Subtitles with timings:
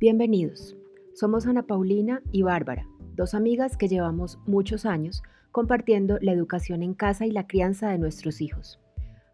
[0.00, 0.76] Bienvenidos.
[1.12, 6.94] Somos Ana Paulina y Bárbara, dos amigas que llevamos muchos años compartiendo la educación en
[6.94, 8.78] casa y la crianza de nuestros hijos.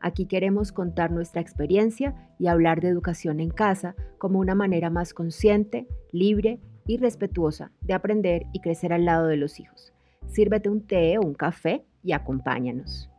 [0.01, 5.13] Aquí queremos contar nuestra experiencia y hablar de educación en casa como una manera más
[5.13, 9.93] consciente, libre y respetuosa de aprender y crecer al lado de los hijos.
[10.29, 13.11] Sírvete un té o un café y acompáñanos.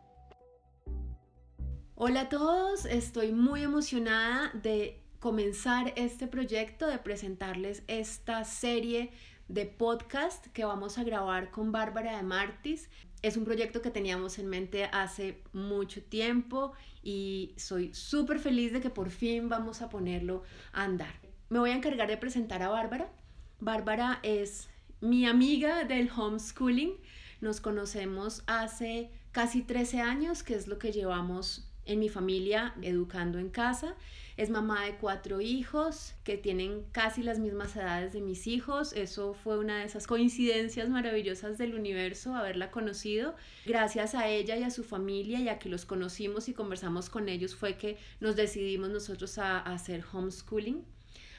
[1.94, 9.10] Hola a todos, estoy muy emocionada de comenzar este proyecto, de presentarles esta serie
[9.48, 12.92] de podcast que vamos a grabar con Bárbara de Martis.
[13.24, 18.82] Es un proyecto que teníamos en mente hace mucho tiempo y soy súper feliz de
[18.82, 20.44] que por fin vamos a ponerlo
[20.74, 21.16] a andar.
[21.50, 23.12] Me voy a encargar de presentar a Bárbara.
[23.60, 24.70] Bárbara es
[25.02, 26.98] mi amiga del homeschooling.
[27.42, 33.40] Nos conocemos hace casi 13 años, que es lo que llevamos en mi familia educando
[33.40, 33.96] en casa
[34.38, 38.92] es mamá de cuatro hijos que tienen casi las mismas edades de mis hijos.
[38.92, 43.36] Eso fue una de esas coincidencias maravillosas del universo, haberla conocido.
[43.66, 47.30] Gracias a ella y a su familia y a que los conocimos y conversamos con
[47.30, 50.84] ellos fue que nos decidimos nosotros a, hacer homeschooling.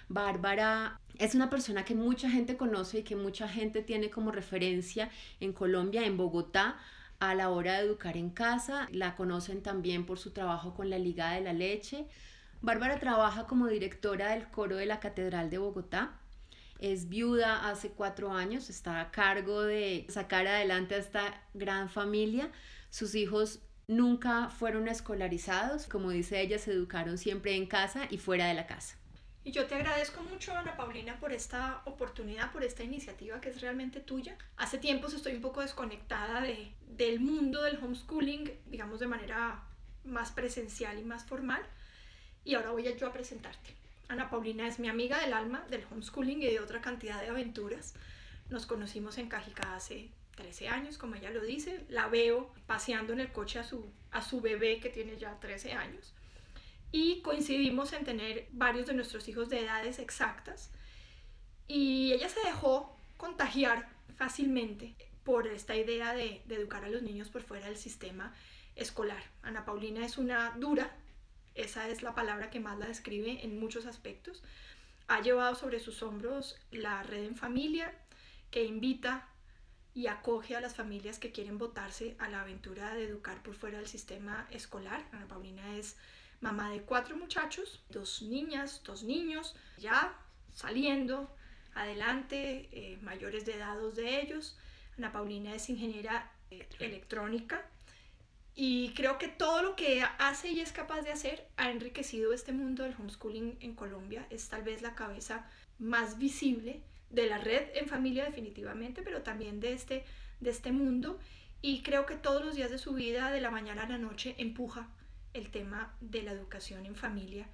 [0.08, 5.10] Bárbara es una persona que mucha gente conoce y que mucha gente tiene como referencia
[5.40, 6.78] en Colombia, en Bogotá,
[7.18, 8.88] a la hora de educar en casa.
[8.90, 12.06] La conocen también por su trabajo con la Liga de la Leche.
[12.66, 16.18] Bárbara trabaja como directora del coro de la Catedral de Bogotá.
[16.80, 22.50] Es viuda hace cuatro años, está a cargo de sacar adelante a esta gran familia.
[22.90, 28.48] Sus hijos nunca fueron escolarizados, como dice ella, se educaron siempre en casa y fuera
[28.48, 28.96] de la casa.
[29.44, 33.60] Y yo te agradezco mucho, Ana Paulina, por esta oportunidad, por esta iniciativa que es
[33.60, 34.36] realmente tuya.
[34.56, 39.62] Hace tiempos estoy un poco desconectada de, del mundo del homeschooling, digamos de manera
[40.02, 41.62] más presencial y más formal
[42.46, 43.74] y ahora voy yo a presentarte.
[44.08, 47.94] Ana Paulina es mi amiga del alma, del homeschooling y de otra cantidad de aventuras.
[48.50, 51.84] Nos conocimos en Cajica hace 13 años, como ella lo dice.
[51.88, 55.72] La veo paseando en el coche a su, a su bebé que tiene ya 13
[55.72, 56.14] años.
[56.92, 60.70] Y coincidimos en tener varios de nuestros hijos de edades exactas.
[61.66, 67.28] Y ella se dejó contagiar fácilmente por esta idea de, de educar a los niños
[67.28, 68.32] por fuera del sistema
[68.76, 69.24] escolar.
[69.42, 70.96] Ana Paulina es una dura
[71.56, 74.42] esa es la palabra que más la describe en muchos aspectos.
[75.08, 77.92] Ha llevado sobre sus hombros la red en familia
[78.50, 79.28] que invita
[79.94, 83.78] y acoge a las familias que quieren votarse a la aventura de educar por fuera
[83.78, 85.06] del sistema escolar.
[85.12, 85.96] Ana Paulina es
[86.40, 90.14] mamá de cuatro muchachos, dos niñas, dos niños, ya
[90.52, 91.34] saliendo
[91.74, 94.58] adelante, eh, mayores de edad de ellos.
[94.98, 96.30] Ana Paulina es ingeniera
[96.78, 97.66] electrónica
[98.58, 102.52] y creo que todo lo que hace y es capaz de hacer ha enriquecido este
[102.52, 104.26] mundo del homeschooling en Colombia.
[104.30, 105.46] Es tal vez la cabeza
[105.78, 106.80] más visible
[107.10, 110.06] de la red en familia definitivamente, pero también de este,
[110.40, 111.18] de este mundo.
[111.60, 114.34] Y creo que todos los días de su vida, de la mañana a la noche,
[114.38, 114.88] empuja
[115.34, 117.46] el tema de la educación en familia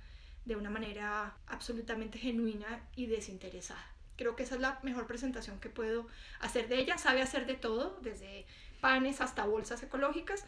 [0.44, 3.84] de una manera absolutamente genuina y desinteresada.
[4.16, 6.06] Creo que esa es la mejor presentación que puedo
[6.38, 6.96] hacer de ella.
[6.96, 8.46] Sabe hacer de todo, desde
[8.80, 10.44] panes hasta bolsas ecológicas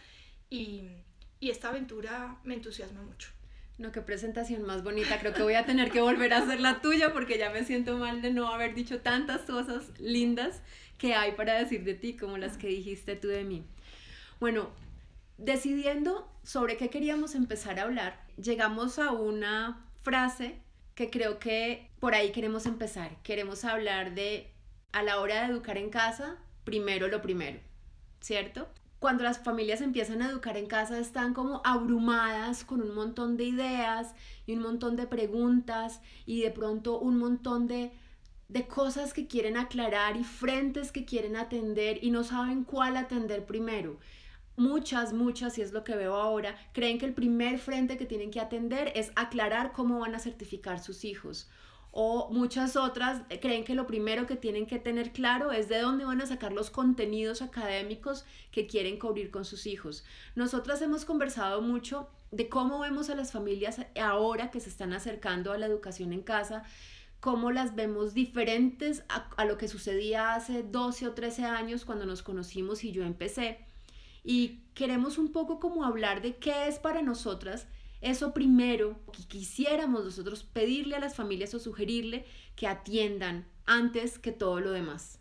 [0.54, 0.88] y,
[1.40, 3.28] esta aventura me entusiasma mucho.
[3.76, 5.18] No, qué presentación más bonita.
[5.18, 7.98] Creo que voy a tener que volver a hacer la tuya porque ya me siento
[7.98, 10.62] mal de no haber dicho tantas cosas lindas
[10.96, 13.66] que hay para decir de ti como las que dijiste tú de mí.
[14.40, 14.70] Bueno,
[15.36, 20.54] decidiendo sobre qué queríamos empezar a hablar, llegamos a una frase
[20.94, 23.20] que creo que por ahí queremos empezar.
[23.22, 24.50] Queremos hablar de
[24.92, 27.58] a la hora de educar en casa, primero lo primero,
[28.20, 28.66] ¿cierto?
[29.04, 33.44] Cuando las familias empiezan a educar en casa están como abrumadas con un montón de
[33.44, 34.14] ideas
[34.46, 37.92] y un montón de preguntas y de pronto un montón de,
[38.48, 43.44] de cosas que quieren aclarar y frentes que quieren atender y no saben cuál atender
[43.44, 44.00] primero.
[44.56, 48.30] Muchas, muchas, y es lo que veo ahora, creen que el primer frente que tienen
[48.30, 51.50] que atender es aclarar cómo van a certificar sus hijos
[51.96, 56.04] o muchas otras creen que lo primero que tienen que tener claro es de dónde
[56.04, 60.04] van a sacar los contenidos académicos que quieren cubrir con sus hijos.
[60.34, 65.52] Nosotras hemos conversado mucho de cómo vemos a las familias ahora que se están acercando
[65.52, 66.64] a la educación en casa,
[67.20, 72.24] cómo las vemos diferentes a, lo que sucedía hace 12 o 13 años cuando nos
[72.24, 73.60] conocimos y yo empecé.
[74.24, 77.68] Y queremos un poco como hablar de qué es para nosotras
[78.04, 84.30] eso primero que quisiéramos nosotros pedirle a las familias o sugerirle que atiendan antes que
[84.30, 85.18] todo lo demás.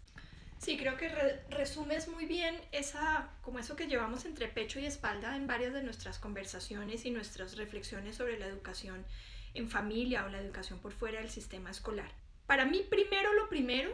[0.59, 1.09] Sí, creo que
[1.49, 5.83] resumes muy bien esa, como eso que llevamos entre pecho y espalda en varias de
[5.83, 9.05] nuestras conversaciones y nuestras reflexiones sobre la educación
[9.53, 12.11] en familia o la educación por fuera del sistema escolar.
[12.47, 13.91] Para mí, primero lo primero,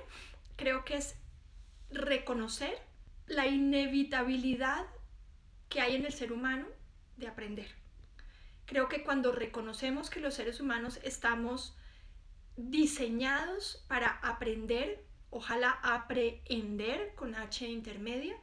[0.55, 1.15] creo que es
[1.91, 2.75] reconocer
[3.27, 4.85] la inevitabilidad
[5.69, 6.67] que hay en el ser humano
[7.17, 7.78] de aprender.
[8.69, 11.75] Creo que cuando reconocemos que los seres humanos estamos
[12.55, 18.35] diseñados para aprender, ojalá aprender con H intermedia,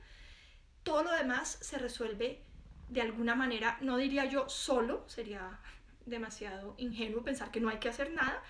[0.83, 2.43] todo lo demás se resuelve
[2.89, 5.61] de alguna manera, no diría yo solo, sería
[6.07, 8.43] demasiado ingenuo pensar que no hay que hacer nada,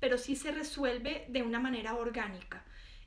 [0.00, 2.64] pero sí se resuelve de una manera orgánica.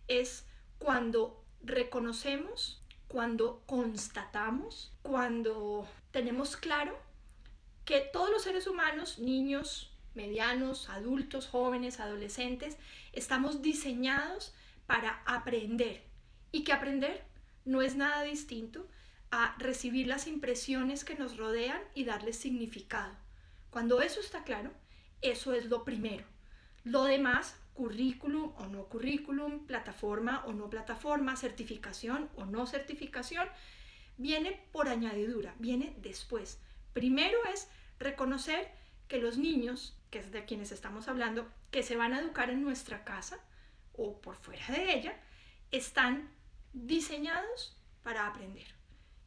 [0.08, 0.46] Es
[0.80, 6.98] cuando reconocemos, cuando constatamos, cuando tenemos claro
[7.86, 12.78] que todos los seres humanos, niños, medianos, adultos, jóvenes, adolescentes,
[13.12, 14.54] estamos diseñados
[14.86, 16.04] para aprender
[16.52, 17.24] y que aprender
[17.66, 18.88] no es nada distinto
[19.32, 23.16] a recibir las impresiones que nos rodean y darles significado.
[23.70, 24.72] Cuando eso está claro,
[25.22, 26.26] eso es lo primero.
[26.84, 33.48] Lo demás, currículum o no currículum, plataforma o no plataforma, certificación o no certificación,
[34.18, 36.60] viene por añadidura, viene después.
[36.94, 37.68] Primero es
[38.00, 38.72] reconocer
[39.08, 42.64] que los niños, que es de quienes estamos hablando, que se van a educar en
[42.64, 43.40] nuestra casa
[43.94, 45.20] o por fuera de ella,
[45.72, 46.30] están
[46.74, 48.68] diseñados para aprender.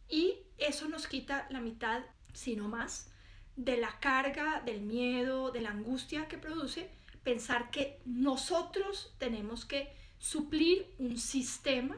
[0.08, 2.02] Y eso nos quita la mitad,
[2.32, 3.10] si no más,
[3.56, 6.90] de la carga, del miedo, de la angustia que produce
[7.24, 11.96] pensar que nosotros tenemos que suplir un sistema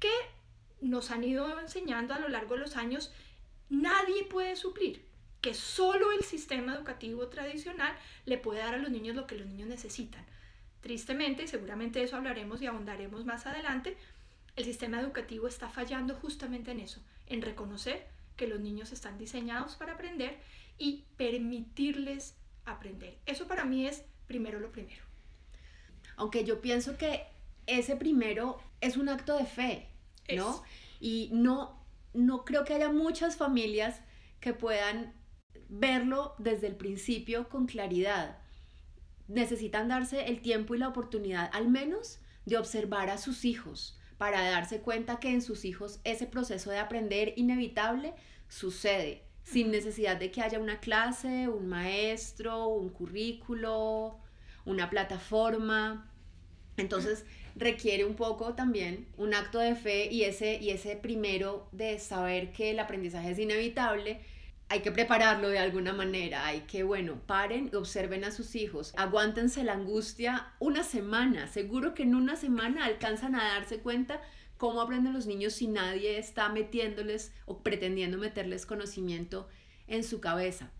[0.00, 0.12] que
[0.80, 3.12] nos han ido enseñando a lo largo de los años
[3.68, 5.04] nadie puede suplir,
[5.40, 9.46] que solo el sistema educativo tradicional le puede dar a los niños lo que los
[9.46, 10.24] niños necesitan.
[10.80, 13.96] Tristemente, y seguramente de eso hablaremos y ahondaremos más adelante,
[14.56, 18.06] el sistema educativo está fallando justamente en eso, en reconocer
[18.36, 20.38] que los niños están diseñados para aprender
[20.78, 22.34] y permitirles
[22.64, 23.18] aprender.
[23.26, 25.02] Eso para mí es primero lo primero.
[26.16, 27.26] Aunque yo pienso que
[27.66, 29.88] ese primero es un acto de fe,
[30.34, 30.62] ¿no?
[31.00, 31.77] Y no,
[32.18, 34.00] no creo que haya muchas familias
[34.40, 35.14] que puedan
[35.68, 38.38] verlo desde el principio con claridad.
[39.28, 44.50] Necesitan darse el tiempo y la oportunidad, al menos, de observar a sus hijos, para
[44.50, 48.14] darse cuenta que en sus hijos ese proceso de aprender inevitable
[48.48, 54.18] sucede, sin necesidad de que haya una clase, un maestro, un currículo,
[54.64, 56.10] una plataforma.
[56.76, 57.24] Entonces
[57.58, 62.52] requiere un poco también un acto de fe y ese, y ese primero de saber
[62.52, 64.20] que el aprendizaje es inevitable,
[64.70, 69.64] hay que prepararlo de alguna manera, hay que, bueno, paren observen a sus hijos, aguántense
[69.64, 74.20] la angustia una semana, seguro que en una semana alcanzan a darse cuenta
[74.58, 79.48] cómo aprenden los niños si nadie está metiéndoles o pretendiendo meterles conocimiento
[79.86, 80.70] en su cabeza.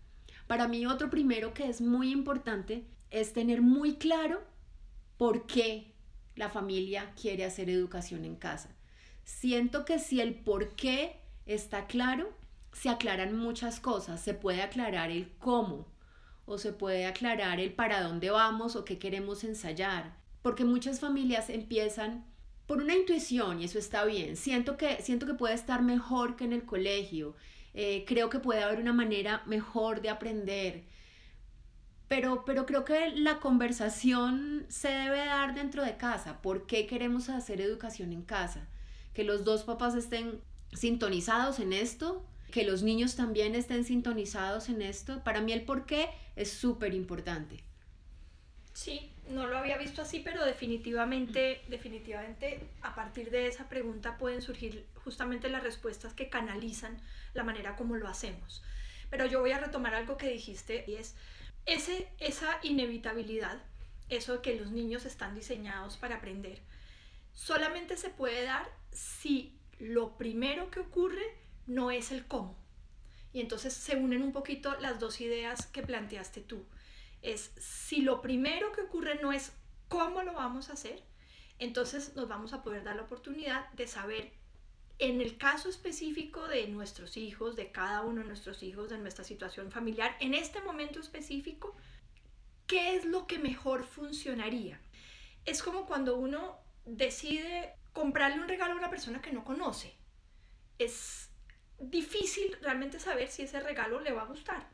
[0.45, 4.41] Para mí otro primero que es muy importante es tener muy claro
[5.17, 5.95] por qué
[6.39, 8.69] la familia quiere hacer educación en casa.
[9.25, 12.31] Siento que si el por qué está claro,
[12.71, 14.21] se aclaran muchas cosas.
[14.21, 15.85] Se puede aclarar el cómo
[16.45, 20.15] o se puede aclarar el para dónde vamos o qué queremos ensayar.
[20.41, 22.25] Porque muchas familias empiezan
[22.65, 24.37] por una intuición y eso está bien.
[24.37, 27.35] Siento que, siento que puede estar mejor que en el colegio.
[27.73, 30.85] Eh, creo que puede haber una manera mejor de aprender.
[32.09, 36.41] Pero, pero creo que la conversación se debe dar dentro de casa.
[36.41, 38.67] ¿Por qué queremos hacer educación en casa?
[39.13, 40.41] Que los dos papás estén
[40.73, 45.23] sintonizados en esto que los niños también estén sintonizados en esto.
[45.23, 47.63] Para mí el por qué es súper importante.
[48.73, 54.41] Sí, no lo había visto así, pero definitivamente, definitivamente a partir de esa pregunta pueden
[54.41, 56.97] surgir justamente las respuestas que canalizan
[57.33, 58.63] la manera como lo hacemos.
[59.09, 61.15] Pero yo voy a retomar algo que dijiste y es
[61.73, 63.61] ese, esa inevitabilidad,
[64.09, 66.61] eso que los niños están diseñados para aprender,
[67.33, 72.57] solamente se puede dar si lo primero que ocurre no es el cómo.
[73.31, 76.65] Y entonces se unen un poquito las dos ideas que planteaste tú.
[77.21, 79.51] Es si lo primero que ocurre no es
[79.87, 81.03] cómo lo vamos a hacer,
[81.59, 84.38] entonces nos vamos a poder dar la oportunidad de saber
[84.99, 89.23] en el caso específico de nuestros hijos, de cada uno de nuestros hijos, de nuestra
[89.23, 91.75] situación familiar, en este momento específico,
[92.67, 94.79] ¿qué es lo que mejor funcionaría?
[95.45, 99.95] Es como cuando uno decide comprarle un regalo a una persona que no conoce.
[100.77, 101.29] Es
[101.79, 104.67] difícil realmente saber si ese regalo le va a gustar.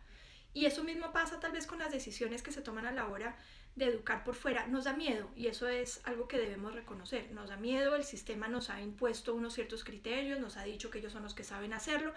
[0.53, 3.37] Y eso mismo pasa tal vez con las decisiones que se toman a la hora
[3.75, 4.67] de educar por fuera.
[4.67, 7.31] Nos da miedo y eso es algo que debemos reconocer.
[7.31, 10.99] Nos da miedo, el sistema nos ha impuesto unos ciertos criterios, nos ha dicho que
[10.99, 12.13] ellos son los que saben hacerlo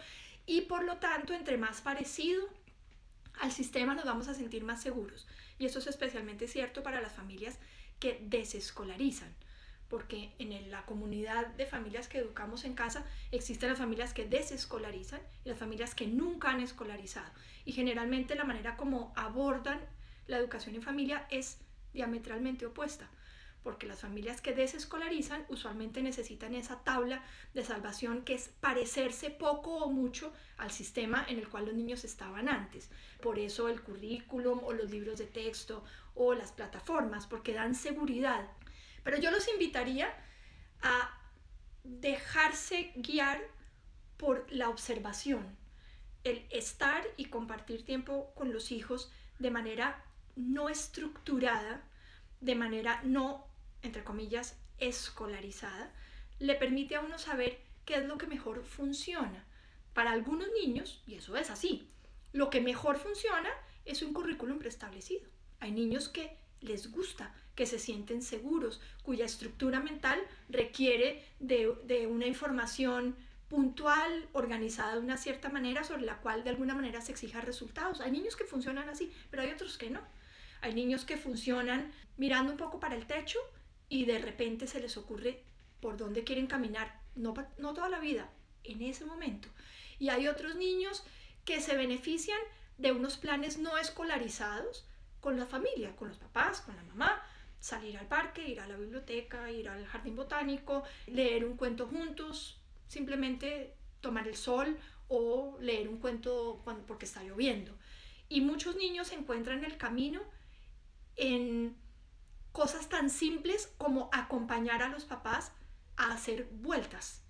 [0.46, 2.48] y por lo tanto entre más parecido
[3.40, 5.26] al sistema nos vamos a sentir más seguros.
[5.58, 7.58] Y eso es especialmente cierto para las familias
[7.98, 9.34] que desescolarizan
[9.88, 15.20] porque en la comunidad de familias que educamos en casa existen las familias que desescolarizan
[15.44, 17.30] y las familias que nunca han escolarizado.
[17.64, 19.80] Y generalmente la manera como abordan
[20.28, 21.58] la educación en familia es
[21.92, 23.10] diametralmente opuesta,
[23.64, 29.78] porque las familias que desescolarizan usualmente necesitan esa tabla de salvación que es parecerse poco
[29.78, 32.88] o mucho al sistema en el cual los niños estaban antes.
[33.20, 35.82] Por eso el currículum o los libros de texto
[36.14, 38.48] o las plataformas, porque dan seguridad
[39.08, 40.14] pero yo los invitaría
[40.82, 41.18] a
[41.82, 43.40] dejarse guiar
[44.18, 45.56] por la observación,
[46.24, 50.04] el estar y compartir tiempo con los hijos de manera
[50.38, 51.82] no estructurada,
[52.40, 53.46] de manera no,
[53.82, 55.92] entre comillas, escolarizada,
[56.38, 59.44] le permite a uno saber qué es lo que mejor funciona.
[59.92, 61.90] Para algunos niños, y eso es así,
[62.32, 63.50] lo que mejor funciona
[63.84, 65.28] es un currículum preestablecido.
[65.60, 72.26] Hay niños que les gusta, que se sienten seguros, cuya estructura mental requiere de, una
[72.26, 73.16] información
[73.48, 78.00] puntual, organizada de una cierta manera, sobre la cual de alguna manera se exija resultados.
[78.00, 80.00] Hay niños que funcionan así, pero hay otros que no.
[80.60, 83.38] Hay niños que funcionan mirando un poco para el techo
[83.88, 85.42] y de repente se les ocurre
[85.80, 88.28] por dónde quieren caminar, no, no toda la vida,
[88.64, 89.48] en ese momento.
[89.98, 91.04] Y hay otros niños
[91.44, 92.38] que se benefician
[92.76, 94.84] de unos planes no escolarizados,
[95.20, 97.22] con la familia, con los papás, con la mamá,
[97.60, 102.60] salir al parque, ir a la biblioteca, ir al jardín botánico, leer un cuento juntos,
[102.86, 107.72] simplemente tomar el sol o leer un cuento cuando, porque está lloviendo.
[108.28, 110.22] Y muchos niños encuentran en el camino
[111.18, 111.76] en
[112.52, 115.52] cosas tan simples como acompañar a los papás
[115.96, 117.22] a hacer vueltas.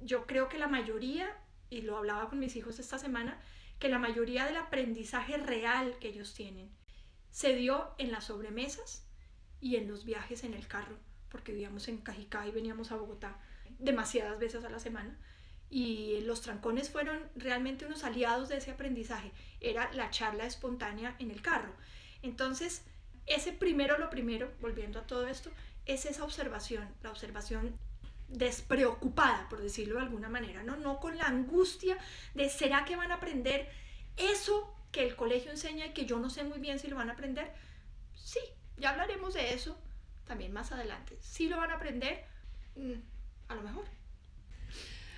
[0.00, 1.34] Yo creo que la mayoría,
[1.70, 3.40] y lo hablaba con mis hijos esta semana,
[3.78, 6.70] que la mayoría del aprendizaje real que ellos tienen
[7.30, 9.06] se dio en las sobremesas
[9.60, 10.98] y en los viajes en el carro,
[11.30, 13.38] porque vivíamos en Cajicá y veníamos a Bogotá
[13.78, 15.18] demasiadas veces a la semana.
[15.70, 19.32] Y los trancones fueron realmente unos aliados de ese aprendizaje.
[19.60, 21.74] Era la charla espontánea en el carro.
[22.22, 22.84] Entonces,
[23.26, 25.50] ese primero, lo primero, volviendo a todo esto,
[25.86, 27.78] es esa observación, la observación
[28.28, 30.76] despreocupada, por decirlo de alguna manera, ¿no?
[30.76, 31.96] No con la angustia
[32.34, 33.68] de ¿será que van a aprender
[34.16, 37.10] eso que el colegio enseña y que yo no sé muy bien si lo van
[37.10, 37.52] a aprender,
[38.14, 38.40] sí,
[38.76, 39.76] ya hablaremos de eso
[40.26, 41.16] también más adelante.
[41.20, 42.24] Si lo van a aprender,
[42.76, 42.94] mm,
[43.48, 43.84] a lo mejor.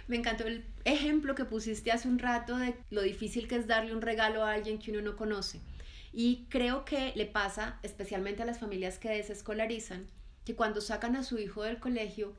[0.08, 3.92] Me encantó el ejemplo que pusiste hace un rato de lo difícil que es darle
[3.92, 5.60] un regalo a alguien que uno no conoce.
[6.18, 10.06] Y creo que le pasa, especialmente a las familias que desescolarizan,
[10.46, 12.32] que cuando sacan a su hijo del colegio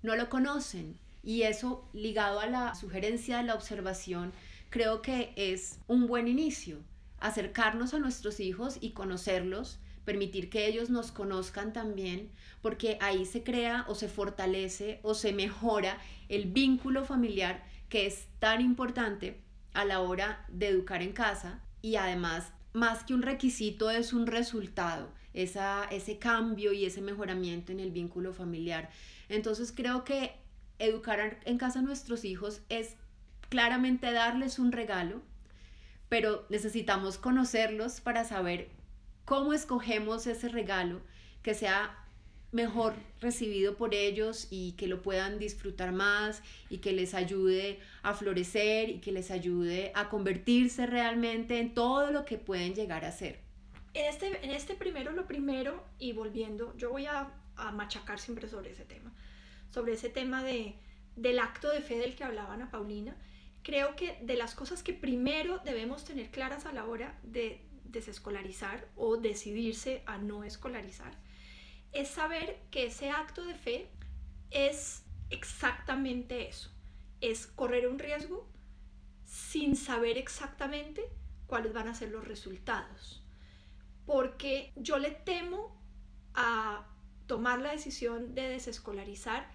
[0.00, 0.98] no lo conocen.
[1.22, 4.32] Y eso ligado a la sugerencia de la observación
[4.70, 6.78] creo que es un buen inicio,
[7.20, 12.30] acercarnos a nuestros hijos y conocerlos, permitir que ellos nos conozcan también,
[12.62, 15.98] porque ahí se crea o se fortalece o se mejora
[16.30, 19.38] el vínculo familiar que es tan importante
[19.74, 24.26] a la hora de educar en casa y además más que un requisito es un
[24.26, 28.90] resultado, esa, ese cambio y ese mejoramiento en el vínculo familiar.
[29.28, 30.32] Entonces creo que
[30.78, 32.96] educar en casa a nuestros hijos es
[33.48, 35.22] claramente darles un regalo,
[36.08, 38.70] pero necesitamos conocerlos para saber
[39.24, 41.00] cómo escogemos ese regalo
[41.42, 42.07] que sea
[42.50, 48.14] mejor recibido por ellos y que lo puedan disfrutar más y que les ayude a
[48.14, 53.12] florecer y que les ayude a convertirse realmente en todo lo que pueden llegar a
[53.12, 53.40] ser.
[53.94, 58.48] En este, en este primero, lo primero, y volviendo, yo voy a, a machacar siempre
[58.48, 59.12] sobre ese tema,
[59.70, 60.74] sobre ese tema de,
[61.16, 63.16] del acto de fe del que hablaba Ana Paulina,
[63.62, 68.86] creo que de las cosas que primero debemos tener claras a la hora de desescolarizar
[68.96, 71.12] o decidirse a no escolarizar,
[71.98, 73.90] es saber que ese acto de fe
[74.50, 76.70] es exactamente eso,
[77.20, 78.48] es correr un riesgo
[79.24, 81.02] sin saber exactamente
[81.48, 83.24] cuáles van a ser los resultados.
[84.06, 85.76] Porque yo le temo
[86.34, 86.86] a
[87.26, 89.50] tomar la decisión de desescolarizar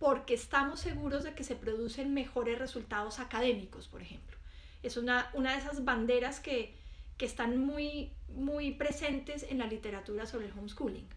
[0.00, 4.36] porque estamos seguros de que se producen mejores resultados académicos, por ejemplo.
[4.82, 6.74] Es una, una de esas banderas que,
[7.16, 11.08] que están muy, muy presentes en la literatura sobre el homeschooling,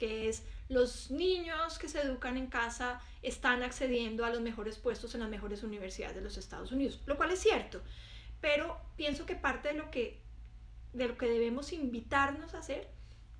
[0.00, 5.14] que es los niños que se educan en casa están accediendo a los mejores puestos
[5.14, 7.82] en las mejores universidades de los Estados Unidos, lo cual es cierto,
[8.40, 10.18] pero pienso que parte de lo que,
[10.94, 12.88] de lo que debemos invitarnos a hacer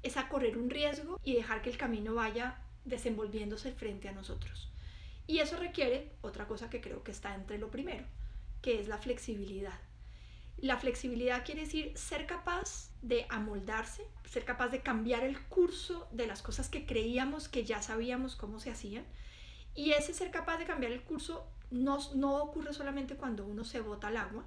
[0.02, 4.70] es a correr un riesgo y dejar que el camino vaya desenvolviéndose frente a nosotros.
[5.26, 8.04] Y eso requiere otra cosa que creo que está entre lo primero,
[8.60, 9.80] que es la flexibilidad.
[10.60, 16.26] La flexibilidad quiere decir ser capaz de amoldarse, ser capaz de cambiar el curso de
[16.26, 19.04] las cosas que creíamos que ya sabíamos cómo se hacían.
[19.74, 23.80] Y ese ser capaz de cambiar el curso no, no ocurre solamente cuando uno se
[23.80, 24.44] bota al agua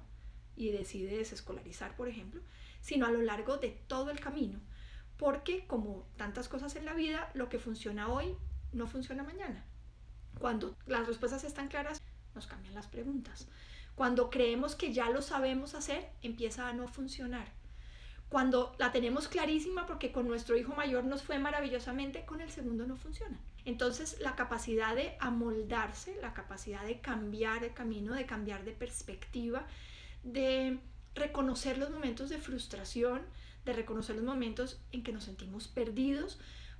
[0.54, 2.40] y decide desescolarizar, por ejemplo,
[2.80, 4.60] sino a lo largo de todo el camino.
[5.16, 8.36] Porque como tantas cosas en la vida, lo que funciona hoy
[8.72, 9.64] no funciona mañana.
[10.38, 12.00] Cuando las respuestas están claras,
[12.36, 13.48] nos cambian las preguntas.
[13.94, 17.52] Cuando creemos que ya lo sabemos hacer, empieza a no funcionar.
[18.28, 22.86] Cuando la tenemos clarísima porque con nuestro hijo mayor nos fue maravillosamente, con el segundo
[22.86, 23.38] no funciona.
[23.64, 29.66] Entonces la capacidad de amoldarse, la capacidad de cambiar el camino, de cambiar de perspectiva,
[30.24, 30.80] de
[31.14, 33.22] reconocer los momentos de frustración,
[33.64, 36.38] de reconocer los momentos en que nos sentimos perdidos,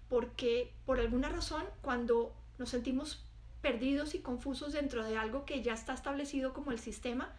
[0.09, 3.25] porque por alguna razón cuando nos sentimos
[3.65, 7.33] perdidos y confusos dentro de algo que ya está establecido como el sistema,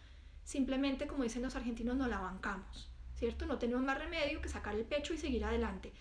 [0.44, 3.46] simplemente como dicen los argentinos no la bancamos, ¿cierto?
[3.46, 5.94] No tenemos más remedio que sacar el pecho y seguir adelante.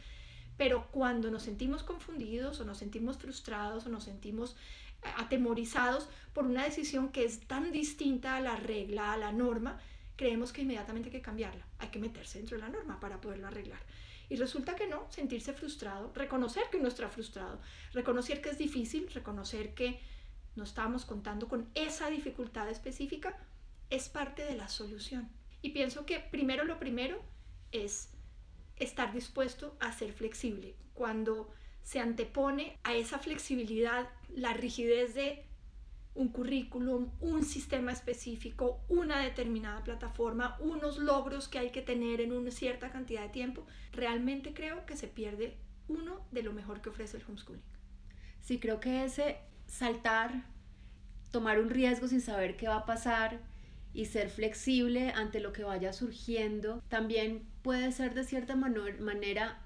[0.57, 4.57] Pero cuando nos sentimos confundidos o nos sentimos frustrados o nos sentimos
[5.03, 9.79] eh, atemorizados por una decisión que es tan distinta a la regla, a la norma,
[10.17, 13.49] creemos que inmediatamente hay que cambiarla, hay que meterse dentro de la norma para poderlo
[13.49, 13.81] arreglar.
[14.31, 17.61] Y resulta que no, sentirse frustrado, reconocer que uno está frustrado,
[17.93, 20.01] reconocer que es difícil, reconocer que
[20.57, 23.37] no estamos contando con esa dificultad específica,
[23.91, 25.29] es parte de la solución.
[25.63, 27.23] Y pienso que primero lo primero
[27.73, 28.11] es
[28.77, 30.75] estar dispuesto a ser flexible.
[30.95, 31.51] Cuando
[31.83, 35.45] se antepone a esa flexibilidad la rigidez de
[36.15, 42.33] un currículum, un sistema específico, una determinada plataforma, unos logros que hay que tener en
[42.33, 45.57] una cierta cantidad de tiempo, realmente creo que se pierde
[45.89, 47.63] uno de lo mejor que ofrece el homeschooling.
[48.41, 49.39] Sí, creo que ese
[49.75, 50.45] saltar,
[51.33, 53.41] tomar un riesgo sin saber qué va a pasar
[53.93, 59.59] y ser flexible ante lo que vaya surgiendo, también puede ser de cierta manera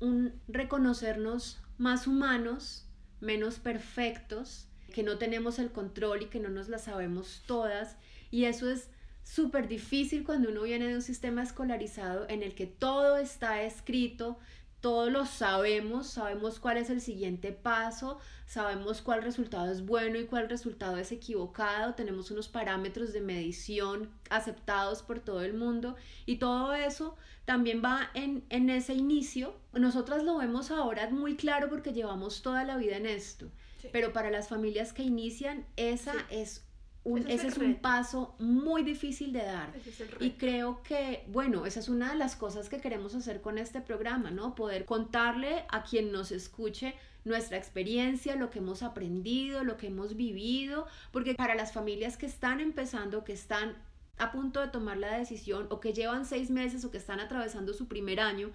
[0.00, 2.86] un reconocernos más humanos,
[3.20, 7.96] menos perfectos, que no tenemos el control y que no nos la sabemos todas.
[8.32, 8.88] Y eso es
[9.22, 14.38] súper difícil cuando uno viene de un sistema escolarizado en el que todo está escrito,
[14.80, 20.26] todos lo sabemos, sabemos cuál es el siguiente paso, sabemos cuál resultado es bueno y
[20.26, 26.36] cuál resultado es equivocado, tenemos unos parámetros de medición aceptados por todo el mundo y
[26.36, 29.54] todo eso también va en, en ese inicio.
[29.72, 33.50] Nosotras lo vemos ahora muy claro porque llevamos toda la vida en esto,
[33.92, 36.64] pero para las familias que inician, esa es
[37.04, 39.72] ese, es, un paso muy difícil de dar.
[40.20, 43.80] y creo que, bueno, esa es una de las cosas que queremos hacer con este
[43.80, 44.54] programa, ¿no?
[44.54, 50.16] Poder contarle a quien nos escuche nuestra experiencia, lo que hemos aprendido, lo que hemos
[50.16, 53.76] vivido, porque para las familias que están empezando, que están
[54.18, 57.72] a punto de tomar la decisión o que llevan seis meses o que están atravesando
[57.72, 58.50] su primer año,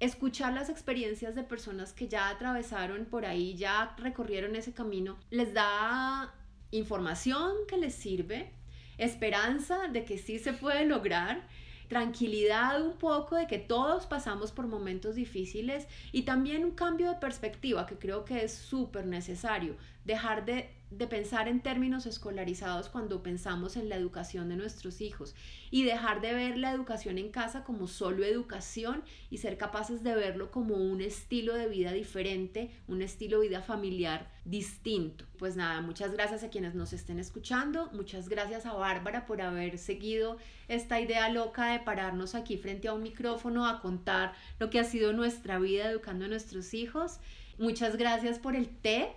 [0.00, 5.52] escuchar las experiencias de personas que ya atravesaron por ahí, ya recorrieron ese camino, les
[5.54, 6.32] da
[6.74, 8.50] información que les sirve,
[8.98, 11.46] esperanza de que sí se puede lograr,
[11.88, 17.16] tranquilidad un poco de que todos pasamos por momentos difíciles y también un cambio de
[17.16, 23.22] perspectiva que creo que es súper necesario, dejar de de pensar en términos escolarizados cuando
[23.22, 25.34] pensamos en la educación de nuestros hijos
[25.70, 30.14] y dejar de ver la educación en casa como solo educación y ser capaces de
[30.14, 35.24] verlo como un estilo de vida diferente, un estilo de vida familiar distinto.
[35.38, 39.78] Pues nada, muchas gracias a quienes nos estén escuchando, muchas gracias a Bárbara por haber
[39.78, 40.36] seguido
[40.68, 44.84] esta idea loca de pararnos aquí frente a un micrófono a contar lo que ha
[44.84, 47.18] sido nuestra vida educando a nuestros hijos.
[47.58, 49.12] Muchas gracias por el té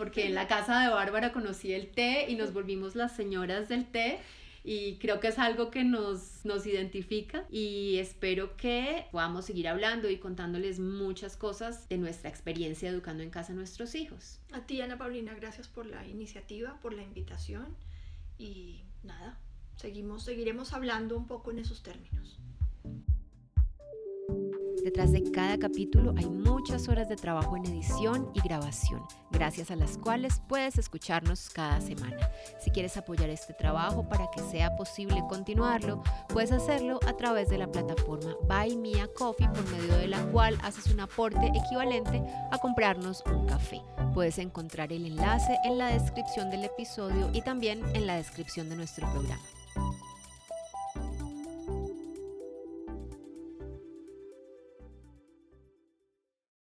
[0.00, 3.84] porque en la casa de Bárbara conocí el té y nos volvimos las señoras del
[3.84, 4.18] té
[4.64, 10.08] y creo que es algo que nos, nos identifica y espero que podamos seguir hablando
[10.08, 14.38] y contándoles muchas cosas de nuestra experiencia educando en casa a nuestros hijos.
[14.52, 17.76] A ti, Ana Paulina, gracias por la iniciativa, por la invitación
[18.38, 19.38] y nada,
[19.76, 22.38] seguimos, seguiremos hablando un poco en esos términos.
[25.00, 29.76] Detrás de cada capítulo hay muchas horas de trabajo en edición y grabación, gracias a
[29.76, 32.18] las cuales puedes escucharnos cada semana.
[32.62, 37.56] Si quieres apoyar este trabajo para que sea posible continuarlo, puedes hacerlo a través de
[37.56, 42.22] la plataforma Buy Me a Coffee, por medio de la cual haces un aporte equivalente
[42.50, 43.80] a comprarnos un café.
[44.12, 48.76] Puedes encontrar el enlace en la descripción del episodio y también en la descripción de
[48.76, 49.40] nuestro programa.